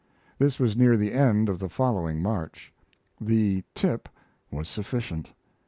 This 0.39 0.57
was 0.59 0.75
near 0.75 0.97
the 0.97 1.13
end 1.13 1.47
of 1.47 1.59
the 1.59 1.69
following 1.69 2.23
March. 2.23 2.73
The 3.23 3.63
"tip" 3.75 4.09
was 4.49 4.67
sufficient. 4.67 5.29